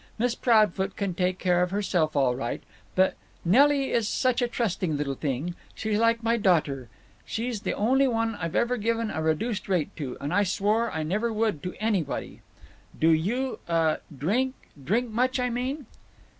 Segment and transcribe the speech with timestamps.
[0.17, 2.63] Miss Proudfoot can take care of herself, all right,
[2.95, 3.13] but
[3.45, 6.89] Nelly is such a trusting little thing—She's like my daughter.
[7.23, 11.31] She's the only one I've ever given a reduced rate to—and I swore I never
[11.31, 12.41] would to anybody!…
[12.99, 15.85] Do you—uh—drink—drink much, I mean?"